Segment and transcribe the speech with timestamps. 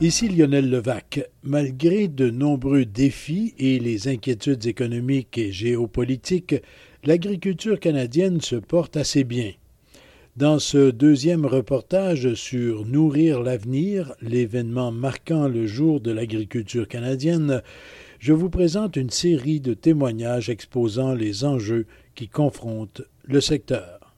[0.00, 1.30] Ici Lionel Levac.
[1.44, 6.56] Malgré de nombreux défis et les inquiétudes économiques et géopolitiques,
[7.04, 9.52] l'agriculture canadienne se porte assez bien.
[10.36, 17.62] Dans ce deuxième reportage sur Nourrir l'avenir, l'événement marquant le jour de l'agriculture canadienne,
[18.18, 24.12] je vous présente une série de témoignages exposant les enjeux qui confrontent le secteur.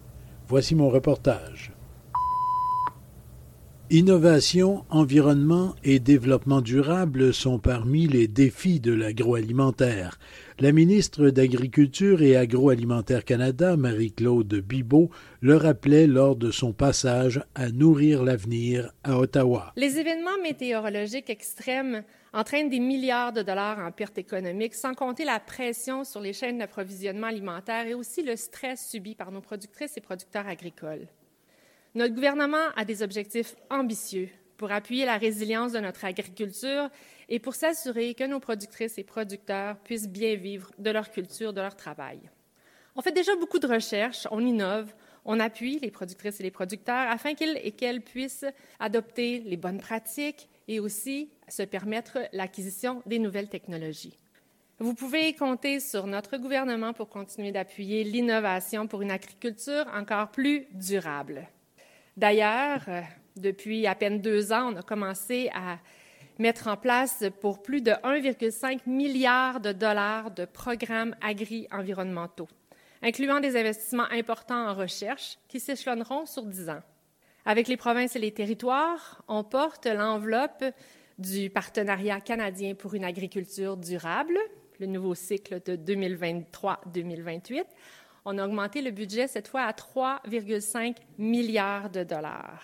[0.49, 1.76] Voici mon reportage.
[3.89, 10.19] Innovation, environnement et développement durable sont parmi les défis de l'agroalimentaire.
[10.59, 15.09] La ministre d'Agriculture et Agroalimentaire Canada, Marie-Claude Bibeau,
[15.41, 19.73] le rappelait lors de son passage à Nourrir l'avenir à Ottawa.
[19.77, 25.39] Les événements météorologiques extrêmes entraînent des milliards de dollars en pertes économiques, sans compter la
[25.39, 30.01] pression sur les chaînes d'approvisionnement alimentaire et aussi le stress subi par nos productrices et
[30.01, 31.07] producteurs agricoles.
[31.97, 36.91] Notre gouvernement a des objectifs ambitieux pour appuyer la résilience de notre agriculture
[37.31, 41.63] et pour s'assurer que nos productrices et producteurs puissent bien vivre de leur culture, de
[41.63, 42.21] leur travail.
[42.97, 44.93] On fait déjà beaucoup de recherches, on innove,
[45.25, 48.45] on appuie les productrices et les producteurs afin qu'ils et qu'elles puissent
[48.79, 54.19] adopter les bonnes pratiques et aussi se permettre l'acquisition des nouvelles technologies.
[54.81, 60.67] Vous pouvez compter sur notre gouvernement pour continuer d'appuyer l'innovation pour une agriculture encore plus
[60.73, 61.49] durable.
[62.17, 63.03] D'ailleurs, euh,
[63.37, 65.79] depuis à peine deux ans, on a commencé à
[66.39, 72.49] mettre en place pour plus de 1,5 milliard de dollars de programmes agri-environnementaux,
[73.03, 76.83] incluant des investissements importants en recherche qui s'échelonneront sur dix ans.
[77.45, 80.65] Avec les provinces et les territoires, on porte l'enveloppe
[81.19, 84.39] du Partenariat canadien pour une agriculture durable,
[84.79, 87.65] le nouveau cycle de 2023-2028,
[88.27, 92.61] on a augmenté le budget cette fois à 3,5 milliards de dollars.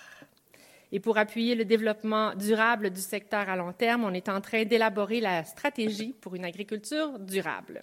[0.91, 4.65] Et pour appuyer le développement durable du secteur à long terme, on est en train
[4.65, 7.81] d'élaborer la stratégie pour une agriculture durable.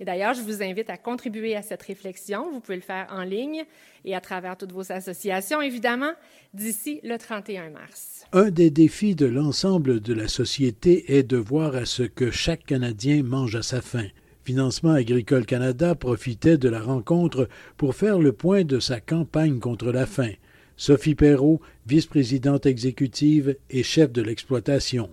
[0.00, 2.50] Et d'ailleurs, je vous invite à contribuer à cette réflexion.
[2.50, 3.64] Vous pouvez le faire en ligne
[4.04, 6.12] et à travers toutes vos associations, évidemment,
[6.52, 8.24] d'ici le 31 mars.
[8.32, 12.64] Un des défis de l'ensemble de la société est de voir à ce que chaque
[12.64, 14.08] Canadien mange à sa faim.
[14.50, 19.92] Financement Agricole Canada profitait de la rencontre pour faire le point de sa campagne contre
[19.92, 20.32] la faim.
[20.76, 25.08] Sophie Perrault, vice-présidente exécutive et chef de l'exploitation.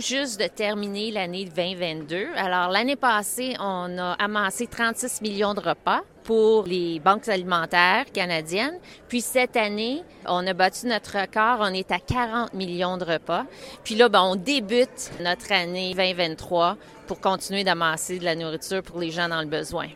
[0.00, 2.28] Juste de terminer l'année 2022.
[2.36, 8.78] Alors, l'année passée, on a amassé 36 millions de repas pour les banques alimentaires canadiennes.
[9.08, 11.58] Puis cette année, on a battu notre record.
[11.60, 13.46] On est à 40 millions de repas.
[13.84, 16.76] Puis là, ben, on débute notre année 2023
[17.06, 19.88] pour continuer d'amasser de la nourriture pour les gens dans le besoin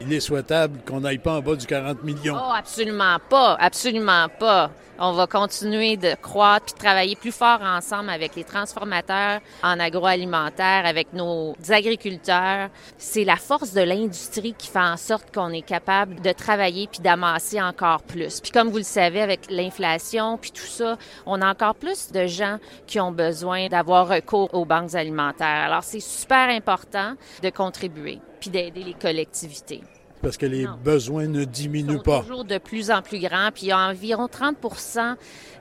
[0.00, 2.36] il est souhaitable qu'on n'aille pas en bas du 40 millions.
[2.36, 4.70] Oh, absolument pas, absolument pas.
[4.96, 10.86] On va continuer de croître puis travailler plus fort ensemble avec les transformateurs en agroalimentaire,
[10.86, 12.68] avec nos agriculteurs.
[12.96, 17.00] C'est la force de l'industrie qui fait en sorte qu'on est capable de travailler puis
[17.00, 18.40] d'amasser encore plus.
[18.40, 22.26] Puis comme vous le savez, avec l'inflation puis tout ça, on a encore plus de
[22.28, 25.64] gens qui ont besoin d'avoir recours aux banques alimentaires.
[25.66, 29.80] Alors c'est super important de contribuer puis d'aider les collectivités
[30.22, 32.22] parce que les besoins ne diminuent pas.
[32.22, 33.50] toujours de plus en plus grands.
[33.52, 34.56] Puis il y a environ 30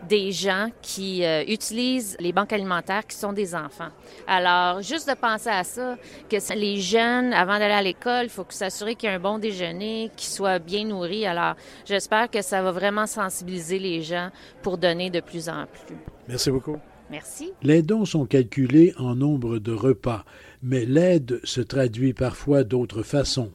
[0.08, 3.90] des gens qui euh, utilisent les banques alimentaires qui sont des enfants.
[4.26, 5.98] Alors, juste de penser à ça,
[6.30, 9.38] que les jeunes, avant d'aller à l'école, il faut s'assurer qu'il y ait un bon
[9.38, 11.26] déjeuner, qu'ils soient bien nourris.
[11.26, 14.30] Alors, j'espère que ça va vraiment sensibiliser les gens
[14.62, 15.98] pour donner de plus en plus.
[16.30, 16.78] Merci beaucoup.
[17.14, 17.52] Merci.
[17.62, 20.24] Les dons sont calculés en nombre de repas,
[20.64, 23.52] mais l'aide se traduit parfois d'autres façons.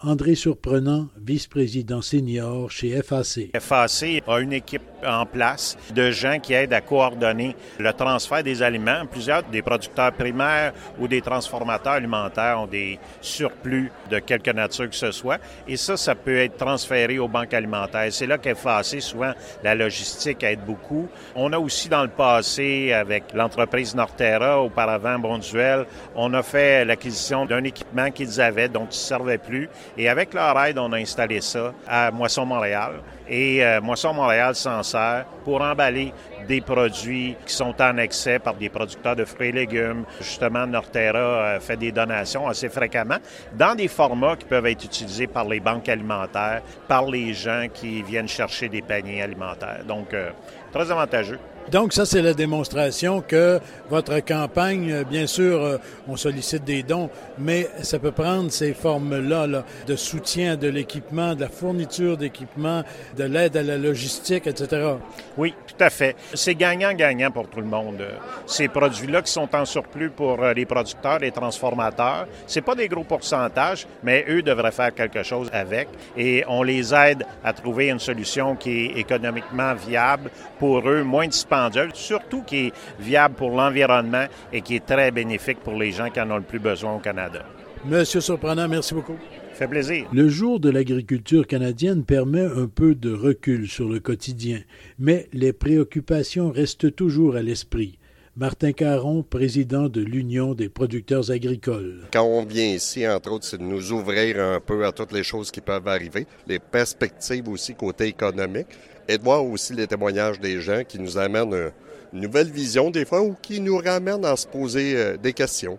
[0.00, 3.50] André Surprenant, vice-président senior chez FAC.
[3.58, 8.62] FAC a une équipe en place de gens qui aident à coordonner le transfert des
[8.62, 9.06] aliments.
[9.10, 14.94] Plusieurs des producteurs primaires ou des transformateurs alimentaires ont des surplus de quelque nature que
[14.94, 15.40] ce soit.
[15.66, 18.12] Et ça, ça peut être transféré aux banques alimentaires.
[18.12, 19.32] C'est là qu'FAC, souvent,
[19.64, 21.08] la logistique aide beaucoup.
[21.34, 27.46] On a aussi dans le passé, avec l'entreprise Norterra, auparavant Bonduel, on a fait l'acquisition
[27.46, 30.96] d'un équipement qu'ils avaient, dont ils ne servaient plus Et avec leur aide, on a
[30.96, 33.00] installé ça à Moisson Montréal.
[33.28, 36.12] Et euh, Moisson Montréal s'en sert pour emballer
[36.46, 40.04] des produits qui sont en excès par des producteurs de fruits et légumes.
[40.20, 43.18] Justement, Norterra euh, fait des donations assez fréquemment
[43.52, 48.02] dans des formats qui peuvent être utilisés par les banques alimentaires, par les gens qui
[48.02, 49.84] viennent chercher des paniers alimentaires.
[49.86, 50.30] Donc, euh,
[50.72, 51.38] très avantageux.
[51.70, 53.60] Donc, ça, c'est la démonstration que
[53.90, 55.76] votre campagne, euh, bien sûr, euh,
[56.08, 61.34] on sollicite des dons, mais ça peut prendre ces formes-là là, de soutien de l'équipement,
[61.34, 62.84] de la fourniture d'équipement,
[63.16, 64.94] de l'aide à la logistique, etc.
[65.36, 66.16] Oui, tout à fait.
[66.32, 68.02] C'est gagnant-gagnant pour tout le monde.
[68.46, 72.88] Ces produits-là qui sont en surplus pour euh, les producteurs, les transformateurs, c'est pas des
[72.88, 77.90] gros pourcentages, mais eux devraient faire quelque chose avec et on les aide à trouver
[77.90, 81.28] une solution qui est économiquement viable pour eux, moins
[81.66, 86.10] dispendieux surtout qui est viable pour l'environnement et qui est très bénéfique pour les gens
[86.10, 87.44] qui en ont le plus besoin au Canada.
[87.84, 89.16] Monsieur Surprenant, merci beaucoup.
[89.54, 90.06] Fait plaisir.
[90.12, 94.60] Le jour de l'agriculture canadienne permet un peu de recul sur le quotidien,
[94.98, 97.98] mais les préoccupations restent toujours à l'esprit.
[98.38, 102.02] Martin Caron, président de l'Union des producteurs agricoles.
[102.12, 105.24] Quand on vient ici, entre autres, c'est de nous ouvrir un peu à toutes les
[105.24, 108.68] choses qui peuvent arriver, les perspectives aussi côté économique,
[109.08, 111.72] et de voir aussi les témoignages des gens qui nous amènent
[112.12, 115.76] une nouvelle vision des fois ou qui nous ramènent à se poser euh, des questions.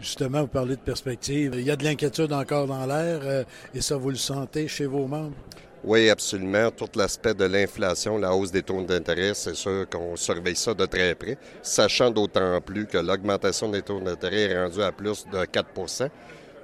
[0.00, 1.54] Justement, vous parlez de perspective.
[1.56, 4.86] Il y a de l'inquiétude encore dans l'air euh, et ça, vous le sentez chez
[4.86, 5.36] vos membres?
[5.82, 6.70] Oui, absolument.
[6.70, 10.84] Tout l'aspect de l'inflation, la hausse des taux d'intérêt, c'est sûr qu'on surveille ça de
[10.84, 15.38] très près, sachant d'autant plus que l'augmentation des taux d'intérêt est rendue à plus de
[15.38, 16.10] 4%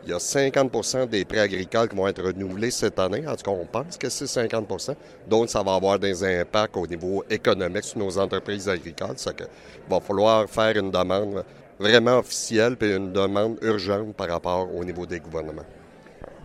[0.07, 3.27] il y a 50% des prêts agricoles qui vont être renouvelés cette année.
[3.27, 4.95] En tout cas, on pense que c'est 50%
[5.29, 9.17] Donc, ça va avoir des impacts au niveau économique sur nos entreprises agricoles.
[9.19, 9.47] Ça il
[9.91, 11.45] va falloir faire une demande
[11.81, 15.67] vraiment officielle puis une demande urgente par rapport au niveau des gouvernements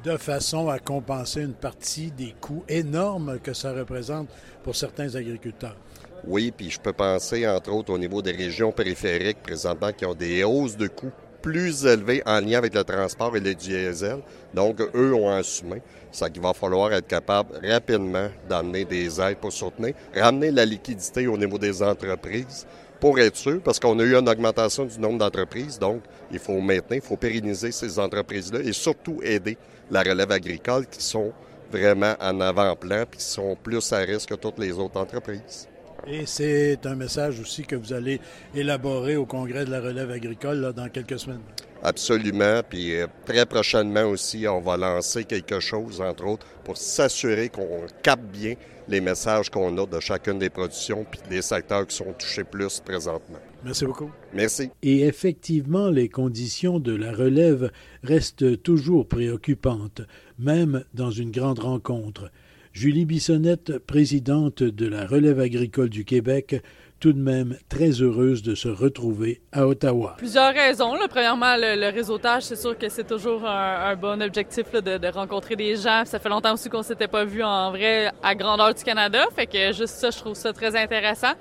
[0.03, 4.30] de façon à compenser une partie des coûts énormes que ça représente
[4.63, 5.77] pour certains agriculteurs.
[6.25, 10.13] Oui, puis je peux penser, entre autres, au niveau des régions périphériques présentement qui ont
[10.13, 11.12] des hausses de coûts
[11.42, 14.19] plus élevées en lien avec le transport et le diesel.
[14.53, 15.81] Donc, eux ont assumé.
[16.12, 21.25] Ça qu'il va falloir être capable rapidement d'amener des aides pour soutenir, ramener la liquidité
[21.25, 22.68] au niveau des entreprises
[23.01, 25.80] pour être sûr, parce qu'on a eu une augmentation du nombre d'entreprises.
[25.80, 29.57] Donc, il faut maintenir, il faut pérenniser ces entreprises-là et surtout aider
[29.89, 31.33] la relève agricole qui sont
[31.71, 35.68] vraiment en avant-plan et qui sont plus à risque que toutes les autres entreprises.
[36.06, 38.21] Et c'est un message aussi que vous allez
[38.56, 41.42] élaborer au Congrès de la relève agricole dans quelques semaines.
[41.83, 42.62] Absolument.
[42.68, 47.86] Puis euh, très prochainement aussi, on va lancer quelque chose, entre autres, pour s'assurer qu'on
[48.04, 48.56] capte bien
[48.88, 52.80] les messages qu'on a de chacune des productions puis des secteurs qui sont touchés plus
[52.80, 53.39] présentement.
[53.63, 54.12] Merci beaucoup.
[54.33, 54.69] Merci.
[54.81, 57.72] Et effectivement, les conditions de la relève
[58.04, 60.01] restent toujours préoccupantes,
[60.39, 62.31] même dans une grande rencontre.
[62.74, 66.62] Julie Bissonnette, présidente de la relève agricole du Québec,
[67.01, 70.13] tout de même très heureuse de se retrouver à Ottawa.
[70.19, 70.94] Plusieurs raisons.
[71.09, 76.03] Premièrement, le, réseautage, c'est sûr que c'est toujours un, bon objectif de, rencontrer des gens.
[76.06, 79.25] Ça fait longtemps aussi qu'on s'était pas vu en vrai à grandeur du Canada.
[79.36, 81.33] Fait que juste ça, je trouve ça très intéressant.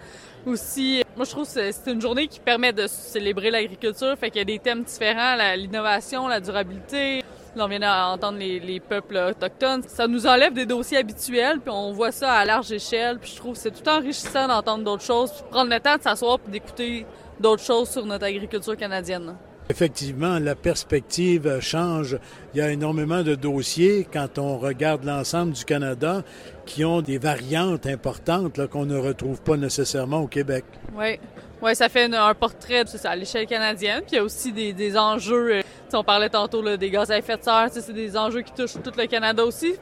[0.46, 4.16] Aussi, moi je trouve que c'est une journée qui permet de célébrer l'agriculture.
[4.18, 7.22] Fait qu'il y a des thèmes différents, l'innovation, la durabilité,
[7.56, 9.82] Là, on vient d'entendre les, les, peuples autochtones.
[9.88, 13.18] Ça nous enlève des dossiers habituels, puis on voit ça à large échelle.
[13.18, 16.02] Puis je trouve que c'est tout enrichissant d'entendre d'autres choses, puis prendre le temps de
[16.02, 17.06] s'asseoir et d'écouter
[17.40, 19.34] d'autres choses sur notre agriculture canadienne.
[19.68, 22.18] Effectivement, la perspective change.
[22.52, 26.22] Il y a énormément de dossiers quand on regarde l'ensemble du Canada
[26.66, 30.64] qui ont des variantes importantes qu'on ne retrouve pas nécessairement au Québec.
[30.96, 31.20] Oui.
[31.62, 34.00] Oui, ça fait un portrait à l'échelle canadienne.
[34.00, 35.60] Puis il y a aussi des, des enjeux.
[35.94, 37.68] On parlait tantôt là, des gaz à effet de serre.
[37.70, 39.74] C'est des enjeux qui touchent tout le Canada aussi.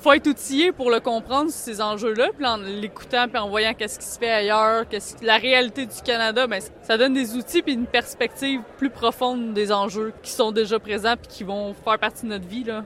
[0.00, 2.28] faut être outillé pour le comprendre, ces enjeux-là.
[2.36, 6.00] Puis en l'écoutant, puis en voyant qu'est-ce qui se fait ailleurs, qu'est-ce la réalité du
[6.04, 10.52] Canada, ben, ça donne des outils puis une perspective plus profonde des enjeux qui sont
[10.52, 12.64] déjà présents puis qui vont faire partie de notre vie.
[12.64, 12.84] Là.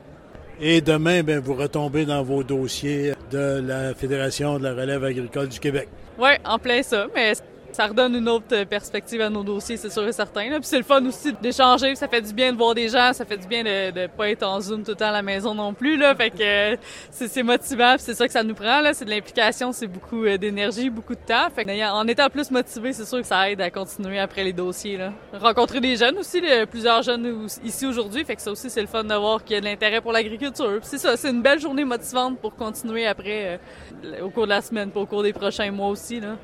[0.61, 5.49] Et demain, ben, vous retombez dans vos dossiers de la Fédération de la relève agricole
[5.49, 5.89] du Québec.
[6.19, 7.07] Oui, en plein ça.
[7.15, 7.33] Mais
[7.73, 10.49] ça redonne une autre perspective à nos dossiers, c'est sûr et certain.
[10.49, 13.25] Puis c'est le fun aussi d'échanger, ça fait du bien de voir des gens, ça
[13.25, 15.55] fait du bien de ne pas être en Zoom tout le temps à la maison
[15.55, 15.97] non plus.
[15.97, 16.15] Là.
[16.15, 16.79] Fait que
[17.11, 18.81] c'est motivant, c'est ça que ça nous prend.
[18.81, 18.95] Là.
[18.95, 21.49] C'est de l'implication, c'est beaucoup euh, d'énergie, beaucoup de temps.
[21.55, 24.53] Fait que, en étant plus motivé, c'est sûr que ça aide à continuer après les
[24.53, 24.97] dossiers.
[24.97, 25.13] Là.
[25.33, 29.05] Rencontrer des jeunes aussi, plusieurs jeunes ici aujourd'hui, fait que ça aussi c'est le fun
[29.05, 30.81] de voir qu'il y a de l'intérêt pour l'agriculture.
[30.83, 33.61] C'est ça, c'est une belle journée motivante pour continuer après
[34.05, 36.21] euh, au cours de la semaine, pour au cours des prochains mois aussi.
[36.21, 36.37] Là.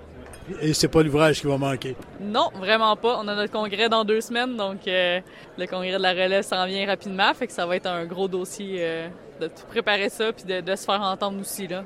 [0.61, 1.97] Et c'est pas l'ouvrage qui va manquer.
[2.21, 3.19] Non, vraiment pas.
[3.23, 5.21] On a notre congrès dans deux semaines, donc euh,
[5.57, 8.29] le congrès de la relève s'en vient rapidement, fait que ça va être un gros
[8.29, 9.09] dossier euh,
[9.41, 11.85] de tout préparer ça puis de, de se faire entendre aussi là.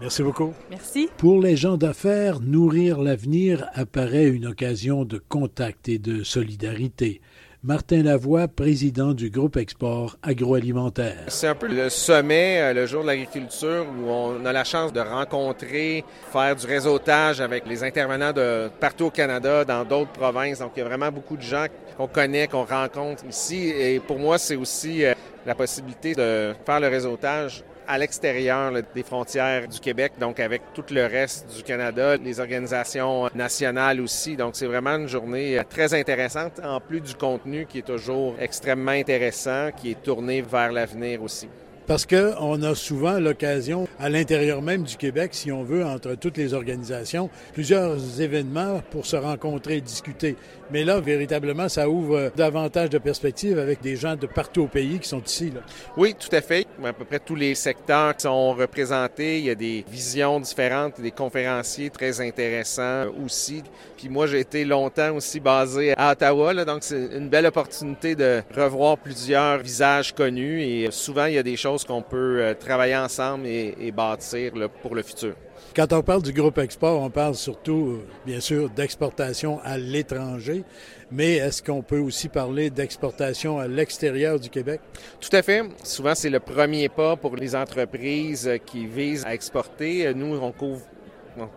[0.00, 0.52] Merci beaucoup.
[0.68, 1.08] Merci.
[1.16, 7.20] Pour les gens d'affaires, nourrir l'avenir apparaît une occasion de contact et de solidarité.
[7.64, 11.26] Martin Lavoie, président du groupe Export agroalimentaire.
[11.28, 14.92] C'est un peu le sommet, euh, le jour de l'agriculture, où on a la chance
[14.92, 20.58] de rencontrer, faire du réseautage avec les intervenants de partout au Canada, dans d'autres provinces.
[20.58, 21.66] Donc, il y a vraiment beaucoup de gens
[21.96, 23.68] qu'on connaît, qu'on rencontre ici.
[23.68, 25.14] Et pour moi, c'est aussi euh,
[25.46, 30.84] la possibilité de faire le réseautage à l'extérieur des frontières du Québec, donc avec tout
[30.90, 34.36] le reste du Canada, les organisations nationales aussi.
[34.36, 38.34] Donc c'est vraiment une journée euh, très intéressante, en plus du contenu qui est toujours
[38.38, 41.48] extrêmement intéressant, qui est tourné vers l'avenir aussi.
[41.86, 46.36] Parce qu'on a souvent l'occasion, à l'intérieur même du Québec, si on veut, entre toutes
[46.36, 50.36] les organisations, plusieurs événements pour se rencontrer et discuter.
[50.70, 54.98] Mais là, véritablement, ça ouvre davantage de perspectives avec des gens de partout au pays
[55.00, 55.50] qui sont ici.
[55.54, 55.60] Là.
[55.96, 56.66] Oui, tout à fait.
[56.82, 59.38] À peu près tous les secteurs sont représentés.
[59.38, 63.62] Il y a des visions différentes, des conférenciers très intéressants aussi.
[63.96, 68.14] Puis moi, j'ai été longtemps aussi basé à Ottawa, là, donc c'est une belle opportunité
[68.14, 70.62] de revoir plusieurs visages connus.
[70.62, 74.54] Et souvent, il y a des choses qu'on peut euh, travailler ensemble et, et bâtir
[74.56, 75.34] là, pour le futur.
[75.74, 80.64] Quand on parle du groupe export, on parle surtout, bien sûr, d'exportation à l'étranger,
[81.10, 84.80] mais est-ce qu'on peut aussi parler d'exportation à l'extérieur du Québec?
[85.18, 85.62] Tout à fait.
[85.82, 90.12] Souvent, c'est le premier pas pour les entreprises qui visent à exporter.
[90.14, 90.82] Nous, on couvre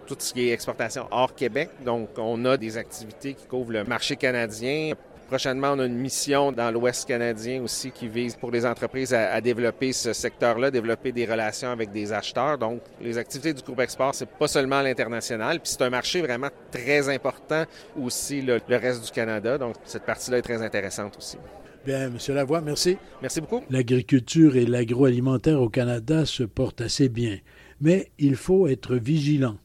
[0.08, 1.70] tout ce qui est exportation hors Québec.
[1.84, 4.94] Donc, on a des activités qui couvrent le marché canadien.
[5.28, 9.34] Prochainement, on a une mission dans l'Ouest canadien aussi qui vise pour les entreprises à,
[9.34, 12.58] à développer ce secteur-là, développer des relations avec des acheteurs.
[12.58, 16.22] Donc, les activités du groupe Export, c'est pas seulement à l'international, puis c'est un marché
[16.22, 17.66] vraiment très important
[18.00, 19.58] aussi, le, le reste du Canada.
[19.58, 21.38] Donc, cette partie-là est très intéressante aussi.
[21.86, 22.18] Bien, M.
[22.30, 22.98] Lavoie, merci.
[23.22, 23.62] Merci beaucoup.
[23.70, 27.38] L'agriculture et l'agroalimentaire au Canada se portent assez bien,
[27.80, 29.58] mais il faut être vigilant.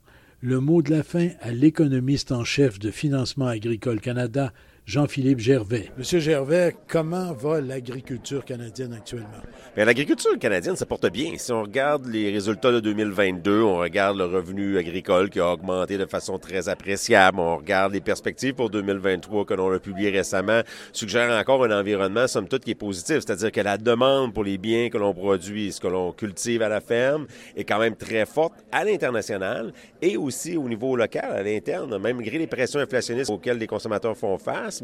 [0.43, 4.53] Le mot de la fin à l'économiste en chef de Financement agricole Canada,
[4.91, 5.89] Jean-Philippe Gervais.
[5.97, 9.29] Monsieur Gervais, comment va l'agriculture canadienne actuellement?
[9.77, 11.35] Bien, l'agriculture canadienne se porte bien.
[11.37, 15.97] Si on regarde les résultats de 2022, on regarde le revenu agricole qui a augmenté
[15.97, 20.63] de façon très appréciable, on regarde les perspectives pour 2023 que l'on a publiées récemment,
[20.93, 23.19] suggère encore un environnement, somme toute, qui est positif.
[23.21, 26.69] C'est-à-dire que la demande pour les biens que l'on produit, ce que l'on cultive à
[26.69, 31.45] la ferme, est quand même très forte à l'international et aussi au niveau local, à
[31.45, 34.80] l'interne, même malgré les pressions inflationnistes auxquelles les consommateurs font face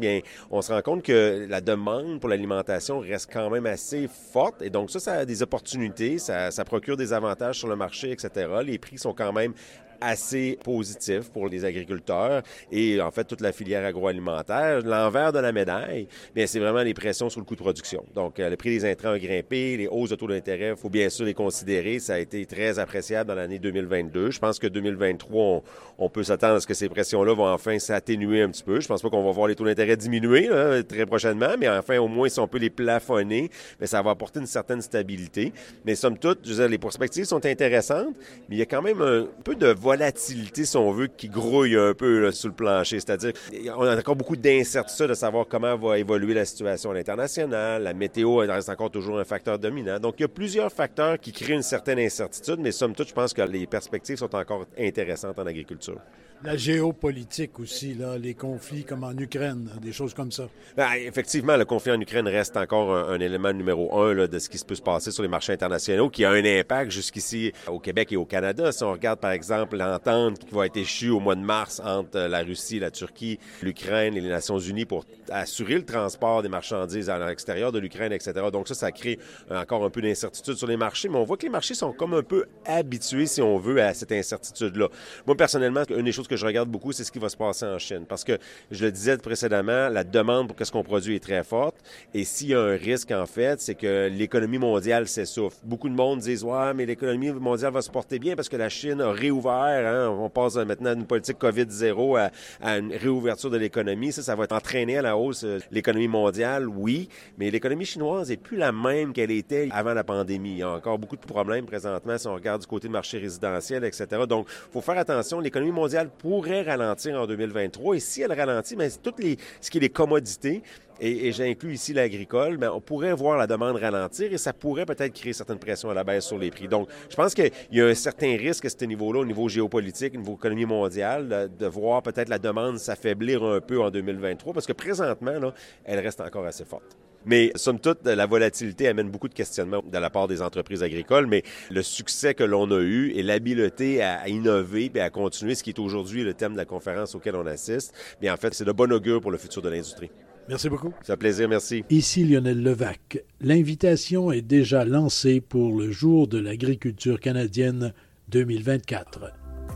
[0.51, 4.61] on se rend compte que la demande pour l'alimentation reste quand même assez forte.
[4.61, 8.11] Et donc, ça, ça a des opportunités, ça, ça procure des avantages sur le marché,
[8.11, 8.47] etc.
[8.63, 9.53] Les prix sont quand même
[10.01, 14.81] assez positif pour les agriculteurs et en fait toute la filière agroalimentaire.
[14.83, 18.03] L'envers de la médaille, bien c'est vraiment les pressions sur le coût de production.
[18.15, 21.09] Donc euh, le prix des intrants a grimpé, les hausses de taux d'intérêt, faut bien
[21.09, 21.99] sûr les considérer.
[21.99, 24.31] Ça a été très appréciable dans l'année 2022.
[24.31, 25.63] Je pense que 2023, on,
[25.97, 28.79] on peut s'attendre à ce que ces pressions-là vont enfin s'atténuer un petit peu.
[28.79, 31.97] Je pense pas qu'on va voir les taux d'intérêt diminuer là, très prochainement, mais enfin
[31.97, 33.49] au moins si on peut les plafonner,
[33.79, 35.53] mais ça va apporter une certaine stabilité.
[35.85, 38.15] Mais somme toute, je veux dire, les perspectives sont intéressantes,
[38.49, 41.77] mais il y a quand même un peu de volatilité, si on veut, qui grouille
[41.77, 42.99] un peu là, sur le plancher.
[42.99, 43.31] C'est-à-dire
[43.73, 47.83] qu'on a encore beaucoup d'incertitudes de savoir comment va évoluer la situation à l'international.
[47.83, 49.97] La météo reste encore toujours un facteur dominant.
[49.97, 53.13] Donc, il y a plusieurs facteurs qui créent une certaine incertitude, mais somme toute, je
[53.13, 56.01] pense que les perspectives sont encore intéressantes en agriculture.
[56.43, 60.47] La géopolitique aussi, là, les conflits comme en Ukraine, des choses comme ça.
[60.75, 64.37] Ben, effectivement, le conflit en Ukraine reste encore un, un élément numéro un là, de
[64.37, 67.53] ce qui se peut se passer sur les marchés internationaux, qui a un impact jusqu'ici
[67.65, 68.71] au Québec et au Canada.
[68.71, 72.19] Si on regarde, par exemple, l'entente qui va être échue au mois de mars entre
[72.19, 77.09] la Russie, la Turquie, l'Ukraine et les Nations unies pour assurer le transport des marchandises
[77.09, 78.33] à l'extérieur de l'Ukraine, etc.
[78.51, 79.19] Donc ça, ça crée
[79.49, 82.13] encore un peu d'incertitude sur les marchés, mais on voit que les marchés sont comme
[82.13, 84.87] un peu habitués, si on veut, à cette incertitude-là.
[85.25, 87.65] Moi, personnellement, une des choses que je regarde beaucoup, c'est ce qui va se passer
[87.65, 88.05] en Chine.
[88.07, 88.37] Parce que,
[88.71, 91.75] je le disais précédemment, la demande pour ce qu'on produit est très forte.
[92.13, 95.57] Et s'il y a un risque, en fait, c'est que l'économie mondiale s'essouffle.
[95.63, 98.69] Beaucoup de monde disent, ouais, mais l'économie mondiale va se porter bien parce que la
[98.69, 99.66] Chine a réouvert.
[99.67, 100.09] Hein?
[100.09, 102.29] On passe maintenant d'une politique COVID-0
[102.61, 104.11] à, une réouverture de l'économie.
[104.11, 107.09] Ça, ça va entraîner à la hausse l'économie mondiale, oui.
[107.37, 110.51] Mais l'économie chinoise est plus la même qu'elle était avant la pandémie.
[110.51, 113.17] Il y a encore beaucoup de problèmes présentement si on regarde du côté du marché
[113.17, 114.05] résidentiel, etc.
[114.27, 115.39] Donc, il faut faire attention.
[115.39, 117.95] L'économie mondiale pourrait ralentir en 2023.
[117.95, 120.63] Et si elle ralentit, mais toutes les, ce qui est les commodités,
[120.99, 125.33] et, j'inclus ici l'agricole, on pourrait voir la demande ralentir et ça pourrait peut-être créer
[125.33, 126.67] certaines pressions à la baisse sur les prix.
[126.67, 130.13] Donc, je pense qu'il y a un certain risque à ce niveau-là, au niveau géopolitique,
[130.15, 134.65] au niveau économie mondiale, de voir peut-être la demande s'affaiblir un peu en 2023, parce
[134.65, 135.53] que présentement,
[135.85, 136.97] elle reste encore assez forte.
[137.25, 141.27] Mais somme toute, la volatilité amène beaucoup de questionnements de la part des entreprises agricoles,
[141.27, 145.61] mais le succès que l'on a eu et l'habileté à innover et à continuer, ce
[145.61, 148.63] qui est aujourd'hui le thème de la conférence auquel on assiste, bien en fait, c'est
[148.63, 150.09] de bon augure pour le futur de l'industrie.
[150.49, 150.93] Merci beaucoup.
[151.03, 151.83] C'est un plaisir, merci.
[151.89, 153.23] Ici Lionel Levac.
[153.41, 157.93] L'invitation est déjà lancée pour le jour de l'agriculture canadienne
[158.29, 159.33] 2024.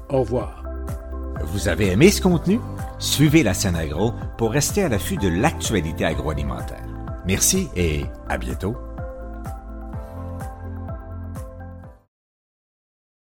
[0.10, 0.64] Au revoir.
[1.46, 2.60] Vous avez aimé ce contenu?
[3.00, 6.86] Suivez la scène agro pour rester à l'affût de l'actualité agroalimentaire.
[7.26, 8.76] Merci et à bientôt.